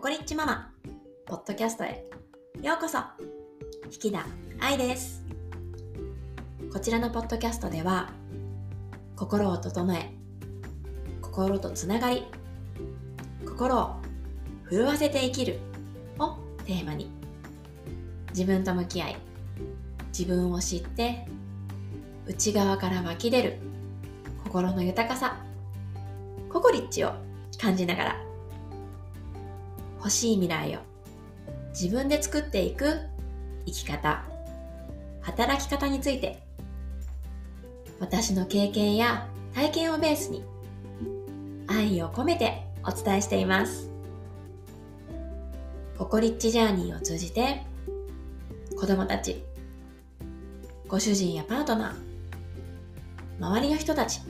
[0.00, 0.72] ココリッチママ
[1.26, 2.06] ポッドキャストへ。
[2.62, 3.00] ようこそ。
[4.02, 4.24] 引田
[4.58, 5.22] 愛です。
[6.72, 8.08] こちらのポッドキャストでは
[9.14, 10.10] 心を整え
[11.20, 12.24] 心とつながり
[13.44, 13.96] 心を
[14.70, 15.58] 震わせて生きる
[16.18, 17.10] をテーマに
[18.30, 19.16] 自分と向き合い
[20.18, 21.26] 自分を知って
[22.26, 23.58] 内側から湧き出る
[24.44, 25.36] 心の豊かさ
[26.50, 27.12] ココリッチを
[27.60, 28.29] 感じながら
[30.00, 30.80] 欲しい未来を。
[31.78, 33.00] 自分で作っていく
[33.66, 34.24] 生き方、
[35.20, 36.42] 働き方について。
[38.00, 40.42] 私の経験や体験をベースに
[41.66, 43.90] 愛を込めてお伝えしています。
[45.98, 47.62] ココリッチジャーニーを通じて
[48.74, 49.44] 子供たち、
[50.88, 54.22] ご主人やパートナー、周りの人たち、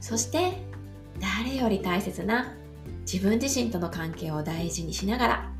[0.00, 0.52] そして
[1.20, 2.54] 誰より大切な
[3.00, 5.52] 自分自身との関係を大事にしながら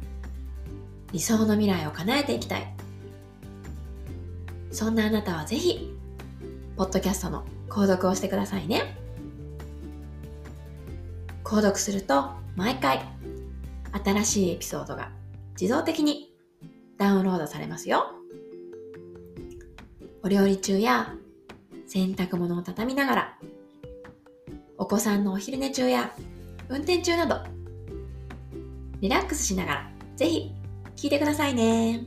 [1.12, 2.74] 理想の未来を叶えていきたい。
[4.72, 5.94] そんなあなたはぜひ
[6.76, 8.96] ポッドキャストの購読をしてくださいね。
[11.44, 13.00] 購読すると毎回
[14.04, 15.12] 新しいエピソードが
[15.60, 16.34] 自動的に
[16.98, 18.06] ダウンロードされますよ。
[20.24, 21.14] お料理中や
[21.86, 23.38] 洗濯物を畳みながら
[24.78, 26.12] お子さんのお昼寝中や
[26.66, 27.42] 運転中など、
[29.00, 30.50] リラックスしながら、ぜひ
[30.96, 32.00] 聞いてくださいね。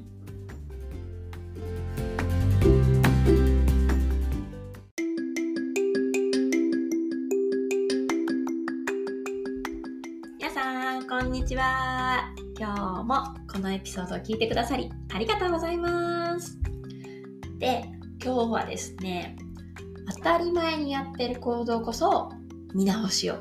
[10.40, 12.34] 皆さん、こんにちは。
[12.60, 16.58] 今日もこのエピソードを聞いてくださり、ありがとうございます。
[17.60, 17.84] で、
[18.24, 19.38] 今日はですね、
[20.16, 22.32] 当たり前にやってる行動こそ
[22.74, 23.36] 見直しを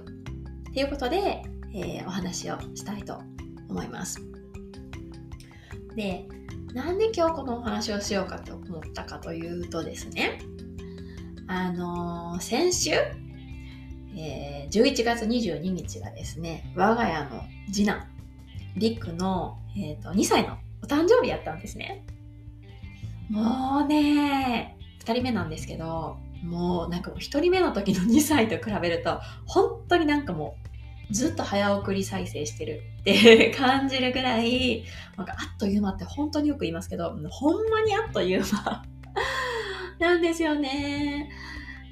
[0.77, 3.19] ということで、えー、お話をしたいと
[3.71, 4.21] 思います。
[5.95, 6.29] で、
[6.75, 10.39] なんで今日このお話をしようかと思ったかというとですね、
[11.47, 12.91] あのー、先週、
[14.19, 17.43] えー、11月22日がですね、我が家の
[17.73, 18.07] 次男、
[18.77, 22.05] リックの、えーと、2歳のお誕生日やったんですね。
[23.31, 30.66] もうね、2人目なんですけど、もうなんかもう1人目の時の2歳と比べると、本当になんかもう
[31.11, 34.85] ずっと早送り再生してるって感じるぐらい、
[35.17, 38.85] なんかあっという間って本当によく言いますけど、ほんまにあっという間
[40.01, 41.31] なんですよね。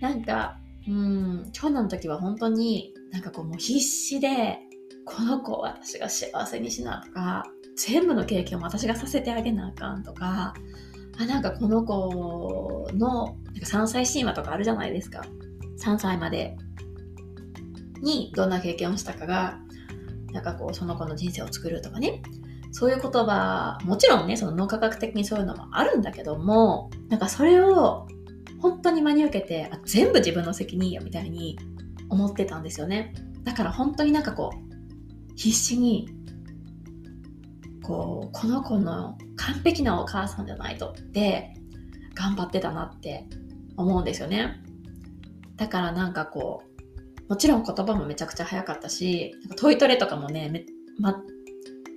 [0.01, 4.59] なんか、うん、長男の時は本当になんかこうもう必死で、
[5.05, 7.45] この子を私が幸せにしなとか、
[7.77, 10.55] 全部の経験を私がさせてあげなあかんとか、
[11.19, 15.23] あ、なんかこの子のなんか3歳神話とかあるじゃないですか。
[15.79, 16.57] 3歳まで
[18.01, 19.59] にどんな経験をしたかが、
[20.33, 22.23] なんかこう、その子の人生を作るとかね。
[22.73, 28.09] そういう言葉、もちろんね、その脳科学的にそういうのもあるんだけども、なんかそれを
[28.61, 31.57] 本当に真に受けて、あ全部自分の責任よみたいに
[32.09, 33.15] 思ってたんですよね。
[33.45, 36.09] だから本当になんかこう、必死に、
[37.83, 41.55] こう、この子の完璧なお母さんじゃないとって
[42.15, 43.27] 頑張ってたなって
[43.77, 44.61] 思うんですよね。
[45.57, 46.74] だからなんかこう、
[47.29, 50.67] もちろん言葉もめちゃくちゃ早かったし、なんかトイトレとかもね、
[50.99, 51.23] ま、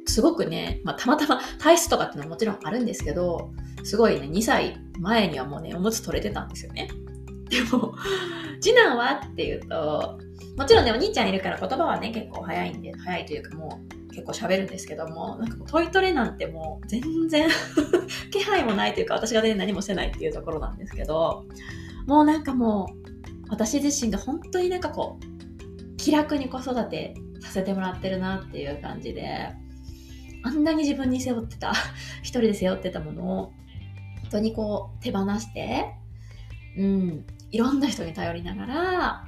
[0.06, 3.52] すごくね、まあ、たまたま体質とかっていうのはもちろんあるんですけど、
[3.84, 6.90] すごいね、2歳前にはもうね、おむつ取れてたんですよね。
[7.50, 7.94] でも、
[8.62, 10.20] 次男はっていうと、
[10.58, 13.80] もちろんね、お兄ちゃんいるから言葉はね、結構早いんで、早いというかも
[14.10, 17.48] う結構喋るんですけども、なんかトイトレなんてもう全然
[18.32, 21.46] 気配もないというか、私がね、何もしてないっていうところなんですけど、
[22.08, 23.08] もうなんかもう、
[23.50, 29.54] 私自身が本当になんかこう気楽に子育てさせてもらってるなっていう感じで
[30.44, 31.74] あんなに自分に背負ってた
[32.22, 33.54] 一人で背負ってたものを
[34.22, 35.94] 本当にこう手放して
[36.78, 39.26] うんいろんな人に頼りながら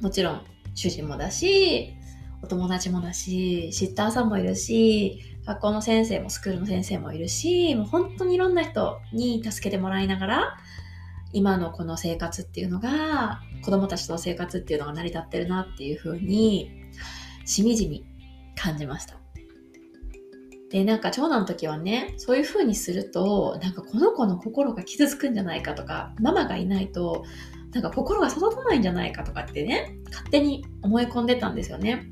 [0.00, 0.42] もちろん
[0.74, 1.94] 主人もだし
[2.42, 10.56] お友達もだしシッターさんもいるし学校の先生もスクールの先生もいるしもう本当にいろんな人に助けてもらいながら
[11.32, 16.70] 今のこの生活っていうのが子供たちとの生活っていうのが成り立ってるなっていう風に
[17.44, 18.04] しみじみ
[18.56, 19.16] 感じました。
[20.70, 27.24] で、なんか長男の時はね、そういう風にすると、なんかこの子の心が傷つくんじゃないかとか、ママがいないと、
[27.74, 32.06] なんか心が育たないんじゃないかとかってね、勝手に思い込んでたんですよね。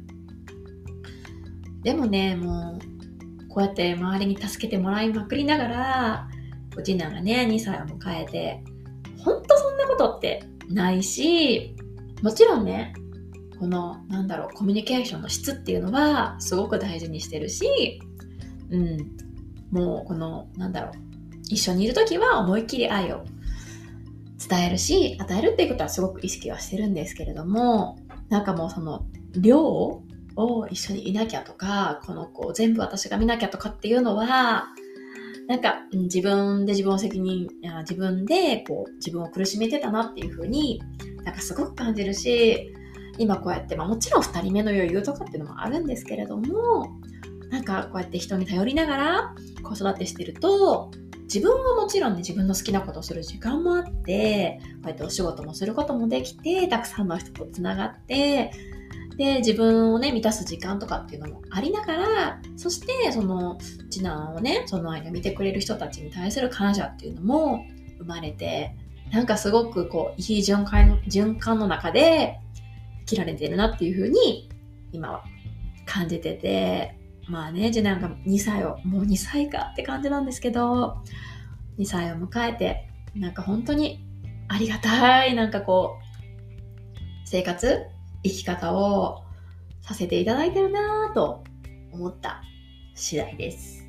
[1.82, 2.78] でもね、も
[3.44, 6.28] う、こうやって周りに助けてもらいまくりながら、
[6.84, 8.62] 次男がね、2歳を迎えて、
[9.24, 11.74] ほんとそんなことってないし、
[12.22, 12.94] もちろんね、
[13.58, 18.00] このなんだろうコミュニケーションの質っていうのはすごく大事にしてるし、
[18.70, 19.16] うん、
[19.70, 20.92] もうこのなんだろう
[21.50, 23.24] 一緒にいる時は思いっきり愛を
[24.48, 27.98] 伝えるし与えるっていうことはすごく意識はしてるんですけれども
[28.30, 29.04] なんかもうその
[29.36, 34.68] 量を一緒にいなきゃとかこの子を全部私が見なきゃとかっていうのは
[35.50, 37.48] なんか、自分で自分を責任、
[37.80, 40.80] 自分でこう自分を苦しめてたなっていうふうに
[41.24, 42.72] なんかすごく感じるし、
[43.18, 46.96] 今こうやって、まあもちろん2人目の余裕とかっていうのもあるんですけれども、
[47.50, 50.92] なんかこうやって人に頼りながら子育てしてると、
[51.22, 58.52] 自分はもちろんね、自分の好きなことをする時間もあって、こうやってお仕事もすることもできて、たくさんの人とつながって、
[59.20, 63.58] で、自分をね、満たす時間とかっていうのもありながら、そして、その、
[63.90, 67.66] 次男をね、その間見てくれる人たちに対する感謝っていうのも
[67.98, 68.74] 生まれて、
[69.12, 72.38] なんかすごくこう、いい循環の、循環の中で
[73.00, 74.48] 生きられてるなっていうふうに、
[74.90, 75.24] 今は
[75.84, 76.96] 感じてて、
[77.28, 80.96] まあね、次男が2歳を、もう2歳かって感じなんですけど、
[81.78, 84.02] 2歳を迎えて、なんか本当に
[84.48, 87.84] ありがたい、なんかこう、生活
[88.22, 89.22] 生き方を
[89.82, 91.44] させていただいてるなぁと
[91.92, 92.42] 思った
[92.94, 93.84] 次第です。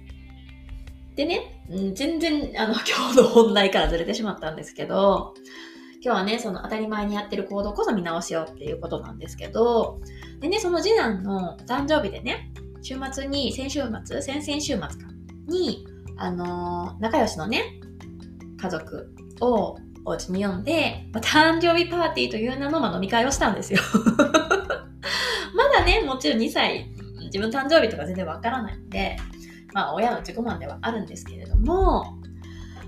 [1.16, 1.62] でね、
[1.94, 5.34] 全然あの 今日の本題からずれてしまったんですけど、
[6.04, 10.00] 今日はね、その当たり前にやってる行動こそ見直しようっていうことなんですけど、
[10.40, 12.52] でね、その次男の誕生日でね、
[12.82, 14.90] 週末に、先週末、先々週末か
[15.48, 15.86] に、
[16.18, 17.80] あのー、仲良しのね、
[18.60, 23.80] 家族をお家に呼んで、まあ、誕生日パーティーという名の、まあ、飲み会をしたんですよ。
[25.56, 26.90] まだね、もちろん2歳、
[27.26, 29.18] 自分誕生日とか全然わからないんで、
[29.74, 32.18] まあ親の自己満ではあるんですけれども、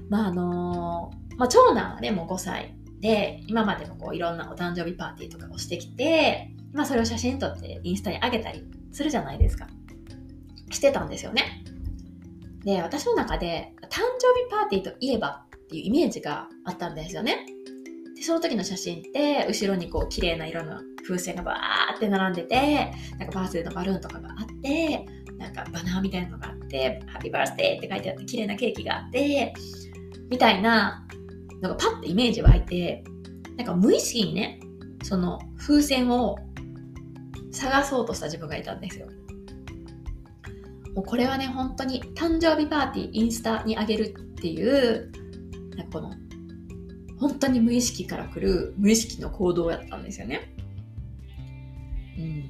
[0.09, 9.67] まああのまあ長男はね、もう5歳で、今までもこういろんなお誕生日パーティーとかをしてきて、まあそれを写真撮ってインスタに上げたりするじゃないですか。
[10.69, 11.63] してたんですよね。
[12.63, 17.47] で、私の中で誕生日パーティーといえばっていうイメージがあったんですよね。
[18.15, 25.05] で、その時の写真って、後ろにこう、綺麗な色の風船がバーって並んでて、なんかバースデーのバルーンとかがあって、
[25.39, 29.53] なんかバナーみたいなのがあって、ハッピーバースデーって書いてあって、綺麗なケーキがあって、
[30.29, 31.07] みたいな、
[31.61, 33.03] なんかパッてイメージ湧いて、
[33.57, 34.59] なんか無意識にね、
[35.01, 36.37] その風船を
[37.51, 39.07] 探そうとした自分がいたんですよ。
[40.95, 45.11] もうこれはね、本当に誕生日パーティーインスタにあげるっていう
[45.75, 46.13] なんかこの、
[47.19, 50.53] 本当に無意識から来る無意識の行動やったんですよね。
[52.17, 52.49] うん。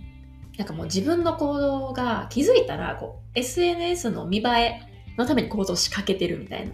[0.58, 4.82] なんかもう自分の行動が気づいたら、こう、SNS の見栄え
[5.18, 6.74] のために行動しかけてるみたいな。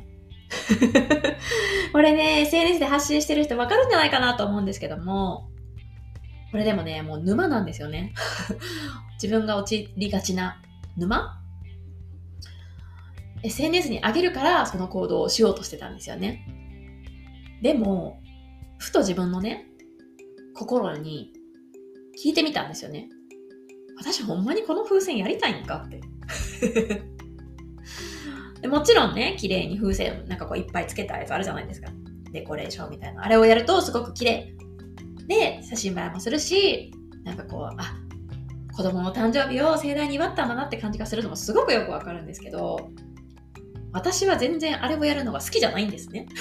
[1.93, 5.49] これね、SNS で発信してる人わかるんじゃないかなと思うんですけども、
[6.51, 8.13] これでもね、もう沼なんですよね。
[9.21, 10.61] 自分が陥りがちな
[10.97, 11.38] 沼
[13.43, 16.45] SNS に上げるからその行動をしようとしてたんですよね。
[17.61, 18.21] でも、
[18.77, 19.67] ふと自分のね、
[20.53, 21.33] 心に
[22.23, 23.09] 聞いてみたんですよね。
[23.97, 26.01] 私ほんまにこの風船やりたいんかって。
[28.61, 31.89] でもちろんね、綺麗に風船なんかこういっぱいつけたやつあるじゃないですか。
[32.31, 33.23] デコレーションみたいな。
[33.23, 34.53] あれをやるとすごく綺麗
[35.27, 36.91] で、写真映えもするし、
[37.23, 37.95] なんかこう、あ、
[38.75, 42.91] 子供の誕生日を盛大に祝ったんだなって感じがするのもすごくよくわかるんですけど、
[43.91, 46.27] 私は全然あれをやるのが好きじゃないんですね。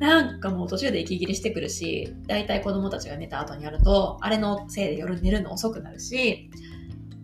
[0.00, 6.50] なんかもう途中で息切れしてくるし、だいたい子供たちが寝た後にやると、あれのせいで夜寝るの遅くなるし、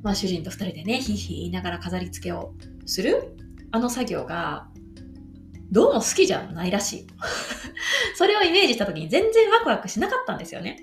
[0.03, 2.55] まあ主人と二人でね、ヒーヒー言いながら飾り付けを
[2.87, 3.37] する
[3.71, 4.69] あの作業が、
[5.71, 7.07] どうも好きじゃないらしい。
[8.17, 10.77] それをイメージした時に全然ワクワクしなかったんですよね。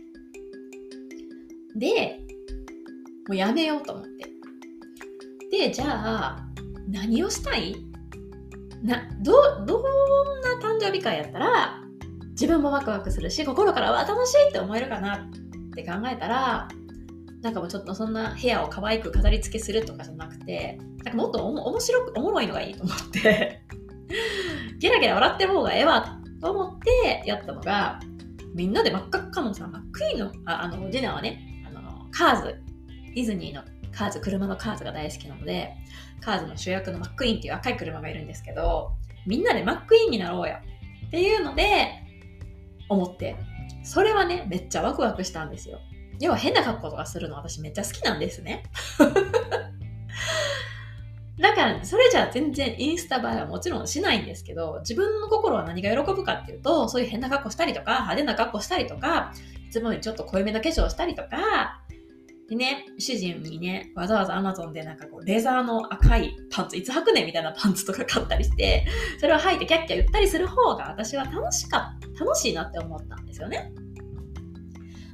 [1.76, 2.20] で、
[3.28, 4.30] もうやめようと思って。
[5.52, 6.49] で、じゃあ、
[6.90, 7.76] 何をしたい？
[8.84, 9.84] などどん
[10.42, 11.82] な誕生日会やったら
[12.32, 15.30] 自分もワクワクするし心からは楽しいって思えるかなっ
[15.76, 16.70] て考えたら
[17.42, 23.62] なんかもうちょっとそんな部屋を可愛く飾り付けするとかじゃなくてなんかもっとおも面白くおもろいのがいいと思って
[24.80, 28.00] ゲラゲラ笑ってる方がええわと思ってやったのが
[28.56, 32.70] みんなで真っ赤っかのさマックイーンのああの次男はねあのカーズ。
[33.16, 35.74] ディズニーのカーズ車のカーズが大好きなので
[36.20, 38.92] カーズの主役のマックイーンっていう赤い車がいるんですけど、
[39.26, 40.58] みんなでマックイーンになろうよ
[41.08, 42.04] っていうので、
[42.90, 43.36] 思って、
[43.84, 45.80] それはね、めっちゃワクワクしたんですよ。
[46.20, 48.64] 要は変な格好とかするの私めっちゃ好きなんですね。
[51.40, 59.32] だから、それじゃあ全然インスタ映えはもちろんしないんですけど、自分の心は何が喜ぶかっていうと、そういう変な格好したりとか、派手な格好したりとか、
[59.68, 61.82] いつもよりちょっと濃いめの化粧したりとか、
[62.50, 68.88] でね、主人にね、わざわざ Amazon でなんかこう、レザーの赤いパンツ、いつ履くねみたいなパンツとか買ったりして、
[69.20, 73.72] それを履いてキャッキャ言ったりする方が私は楽しかった、楽しいなって思ったんですよね。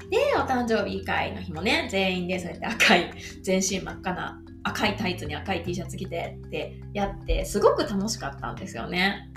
[0.10, 3.12] で、お誕生日会の日もね、全員でそうやって赤い、
[3.42, 9.30] 全身真っ赤な赤いタイツに赤い T シャツ着てってやって、すごく楽しかったんですよね。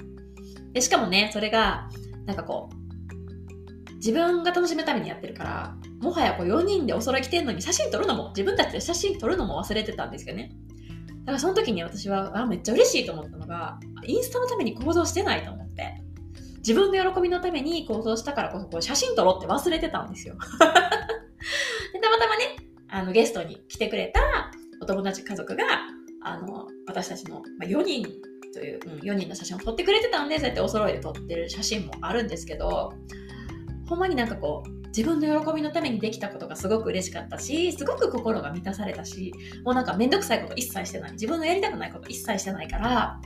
[0.73, 1.89] で、しかもね、それが、
[2.27, 10.53] なんかこう、自分が楽しむためにやってるから、もはやこう4人でお揃い着てんのに写真撮るのも、自分たちで写真撮るのも忘れてたんですよね。
[11.21, 16.03] だからその時に私は、あ、めっちゃ嬉しいと思ったのが、インスタのために行動してないと思って。
[16.59, 20.35] 自分の喜びのために行動したからこそ、こう写真撮ろうって忘れてたんですよ。
[21.95, 22.57] でたまたまね、
[22.89, 24.21] あのゲストに来てくれた
[24.81, 25.65] お友達家族が、
[26.23, 28.07] あの、私たちの、ま、4人
[28.53, 32.93] という、うん、4人の写真を撮ってくれてたんで、そうやってお揃いで撮ってる写真もあるんですけど、
[33.87, 39.33] ほんまになんかこう、自分の喜びのためにできたことがすごく嬉しかったし、すごく心が満たされたし、
[39.65, 41.13] もうなんかめんどくさいこと一切してない。
[41.13, 43.21] 自分のやりたくないこと一切してないから、あ、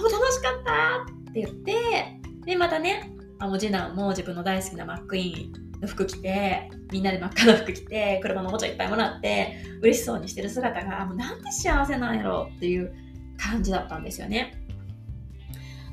[0.00, 12.94] もう楽しかったって言って、で、またね、あも次男も自分の大好きなマックイーンの服着て、みんなで真っ赤な服着て、車のおもちゃいっぱいもらって、嬉しそうにしてる姿が、もうなんて幸せなんやろっていう
[13.38, 14.62] 感じだったんですよね。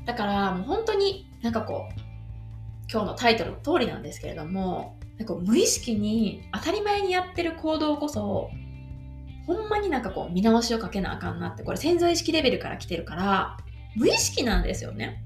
[0.06, 2.00] だからもう本当になんかこう、
[2.90, 8.50] 今日のタイトルの通りなんですけれども、なんか無意識に当たり前にやってる行動こそ、
[9.46, 13.56] ほんまになんかこう見直しをかけなあかんなって、これ潜在意識レベルから来てるから、
[13.94, 15.22] 無意識なんですよね。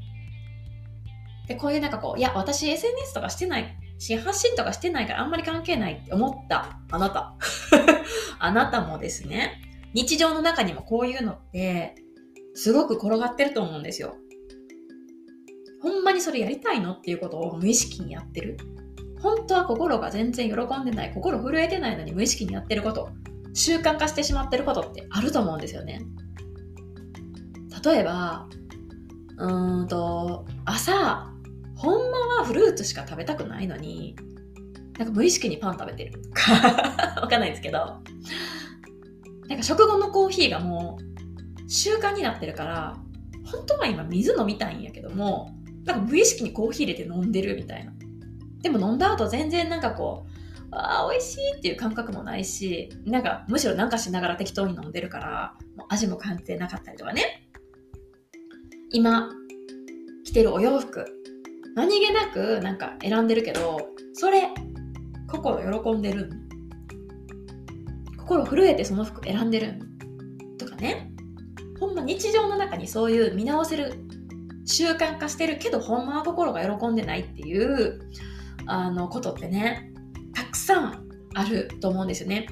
[1.47, 7.35] で、こういうなんかこう、いや、私 SNS とかしてないし、発信とかしてないからあんまり関係ないって思ったあなた。
[8.39, 9.63] あなたもですね、
[9.95, 11.95] 日常の中にもこういうのって、
[12.55, 14.17] すごく転がってると思うんですよ。
[15.81, 18.59] ほんまにそれやりたいのっていうことを無意識にやってる。
[19.21, 23.11] 本当は心が全然喜んでない、心震えてないのに無意識にやってること、
[23.55, 26.03] 習慣化してしまってることってあると思うんですよね。
[27.85, 28.49] 例えば、
[29.39, 31.33] うーんと、朝、
[31.77, 34.17] ほんまはフルーツしか食べたくないのに、
[34.99, 36.53] なんか無意識にパン食べてるか
[37.23, 37.79] わかんないですけど、
[39.49, 42.97] なんか食後のコーヒーがもう習慣になってるから、
[43.45, 47.93] 本当は今水飲みたいんやけども、なんか無意識にコーヒー入れて飲んでるみたいな。
[48.63, 50.39] でも飲んだ後全然なんかこう、
[50.71, 57.49] ああ、美味しいっていう感覚もないし、なんかむしろなんかしながら適当に飲んでるから、もう味も感じてなかったりとかね。
[58.91, 59.31] 今、
[60.25, 61.07] 着てるお洋服、
[61.75, 64.49] 何気なくなんか選んでるけど、それ、
[65.31, 66.31] 心喜んでる
[68.29, 69.79] 心震えてその服選んでる
[70.59, 71.11] とかね。
[71.81, 73.95] ほんま日常の中にそういう見直せる
[74.67, 78.01] 習慣化してるけど、ほんまは心が喜んでないっていう、
[78.69, 79.93] あの、ことってね、
[80.35, 82.47] たくさんあると思うんですよね。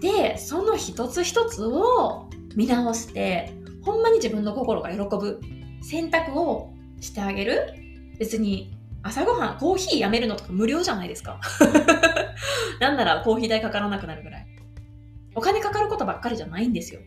[0.00, 3.52] で、その一つ一つを見直して、
[3.82, 5.40] ほんまに自分の心が喜ぶ
[5.82, 7.74] 選択をしてあげる。
[8.18, 11.40] 別に朝ごはん、コーヒーやめるのとか無料じゃないですか。
[12.80, 14.46] なんならコーヒー代かからなくなるぐらい。
[15.34, 17.00] お金かかることばっかりじゃないんですよ。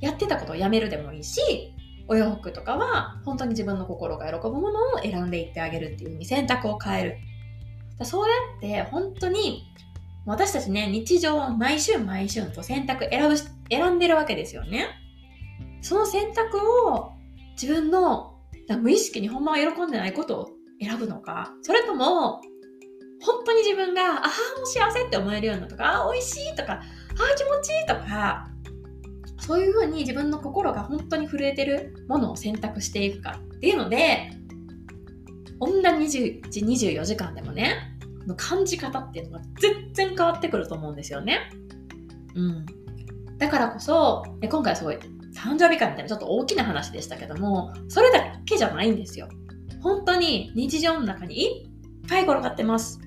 [0.00, 1.73] やってたことをやめるでもいいし、
[2.08, 7.16] お洋服とかは本当に自分の心が喜ぶものを選んでいってあげるっていう風に選択を変える。
[8.04, 9.62] そうやって本当に
[10.26, 13.36] 私たちね、日常は毎週毎週と選択選ぶ、
[13.70, 14.88] 選んでるわけですよね。
[15.82, 16.58] その選択
[16.88, 17.12] を
[17.60, 18.34] 自分の
[18.80, 22.40] 無意識にほんまは喜んでないことを選ぶのか、それとも
[23.22, 26.80] 本当に自分が、ああ、もう幸せって思えるようなとか、ああ、美味しいとか、ああ、
[27.36, 28.48] 気持ちいいとか、
[29.46, 34.30] そういうふうに自分の心が本当に震えてるものを選択していくかっていうので、
[35.60, 35.68] 同
[36.06, 41.50] じ24時間でもね、の感じ方っていうのが全然変わってくると思うんですよね。
[42.34, 42.66] うん。
[43.36, 44.96] だからこそ、今回すごい
[45.34, 49.28] 誕生日会みたいなちょっと大きな話でしたけども、それだけじゃないんですよ。
[49.82, 51.68] 本当に日常の中にいっ
[52.08, 52.98] ぱい転がってます。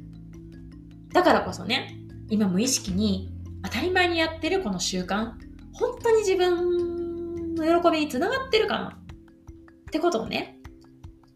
[1.14, 1.98] だからこそね、
[2.30, 3.32] 今無意識に
[3.64, 5.32] 当たり前にやってるこの習慣、
[5.80, 8.90] 本当に自分の喜びにつながってるかな？
[8.90, 10.60] ってことをね、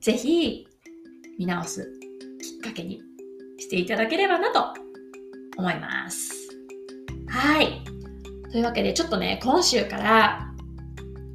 [0.01, 0.67] ぜひ
[1.37, 1.91] 見直す
[2.41, 3.01] きっかけに
[3.59, 4.73] していただければなと
[5.57, 6.49] 思います。
[7.27, 7.83] はい。
[8.51, 10.47] というわけで、ちょっとね、今週から、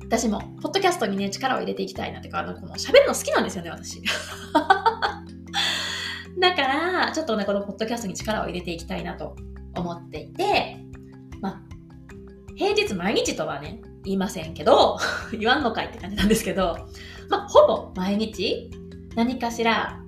[0.04, 4.02] 私も、ポッドキャストにね、力を入れていきたいなってか、あの、この喋るの好きなんですよね、私。
[6.38, 9.34] だから、ちょっとね、このポッドキャストに力を入れていきたいなと
[9.74, 10.76] 思っていて、
[12.56, 14.98] 平日毎日とはね、言いませんけど、
[15.38, 16.88] 言わんのかいって感じなんですけど、
[17.28, 18.70] ま、ほぼ毎日
[19.14, 20.00] 何かしら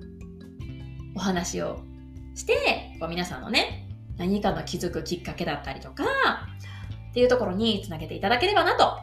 [1.15, 1.79] お話を
[2.35, 3.87] して、こう皆さんのね、
[4.17, 6.03] 何かの気づくきっかけだったりとか、
[7.11, 8.97] っていうところにつなげていただければなと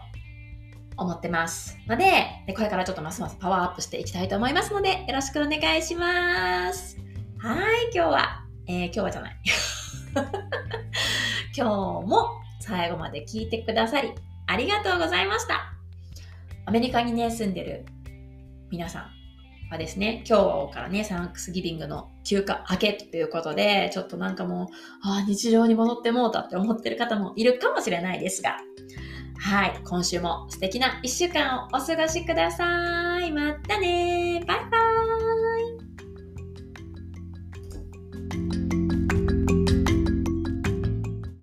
[0.96, 2.04] 思ってますので、
[2.54, 6.96] これからちょっとますますパワーアップしていきたいと思いますので、よろしくお願いします。
[7.38, 9.36] はい、今日は、えー、今日はじゃない。
[11.56, 14.12] 今日も最後まで聞いてくださり、
[14.46, 15.72] ありがとうございました。
[16.66, 17.86] アメリカにね、住んでる
[18.70, 19.10] 皆さん
[19.70, 24.66] はですね、今日からね、サンクスギビングの休暇明けということで、ちょっとなんかもう、
[25.02, 28.56] ああ、日常に戻ってもうたって思ってる方もいるかもしれないですが、
[29.38, 33.30] はい、今週も素敵な一週間をお過ごしください。
[33.30, 34.85] またねバイバイ